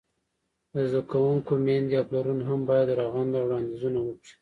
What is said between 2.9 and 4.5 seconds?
رغنده وړاندیزونه وکړي.